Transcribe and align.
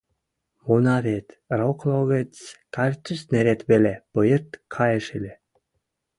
Мона 0.65 0.97
вет: 1.05 1.27
рок 1.59 1.79
логӹц 1.89 2.33
картуз 2.75 3.21
нерет 3.31 3.61
веле 3.69 3.93
пыйырт 4.13 4.49
каеш 4.73 5.05
ыльы... 5.17 5.33